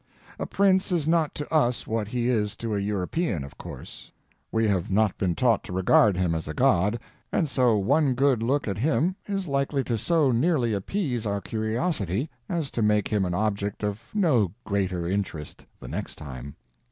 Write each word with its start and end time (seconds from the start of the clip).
A 0.39 0.47
prince 0.47 0.91
is 0.91 1.07
not 1.07 1.35
to 1.35 1.53
us 1.53 1.85
what 1.85 2.07
he 2.07 2.27
is 2.27 2.55
to 2.55 2.73
a 2.73 2.79
European, 2.79 3.43
of 3.43 3.55
course. 3.59 4.11
We 4.51 4.67
have 4.67 4.89
not 4.89 5.15
been 5.19 5.35
taught 5.35 5.63
to 5.65 5.73
regard 5.73 6.17
him 6.17 6.33
as 6.33 6.47
a 6.47 6.55
god, 6.55 6.99
and 7.31 7.47
so 7.47 7.77
one 7.77 8.15
good 8.15 8.41
look 8.41 8.67
at 8.67 8.79
him 8.79 9.15
is 9.27 9.47
likely 9.47 9.83
to 9.83 9.99
so 9.99 10.31
nearly 10.31 10.73
appease 10.73 11.27
our 11.27 11.39
curiosity 11.39 12.31
as 12.49 12.71
to 12.71 12.81
make 12.81 13.09
him 13.09 13.25
an 13.25 13.35
object 13.35 13.83
of 13.83 14.01
no 14.11 14.51
greater 14.63 15.07
interest 15.07 15.67
the 15.79 15.87
next 15.87 16.15
time. 16.15 16.55